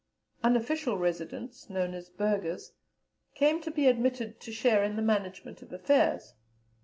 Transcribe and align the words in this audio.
Unofficial 0.43 0.97
residents, 0.97 1.69
known 1.69 1.93
as 1.93 2.09
Burghers, 2.09 2.73
came 3.35 3.61
to 3.61 3.69
be 3.69 3.85
admitted 3.85 4.39
to 4.39 4.51
share 4.51 4.83
in 4.83 4.95
the 4.95 5.01
management 5.03 5.61
of 5.61 5.71
affairs. 5.71 6.33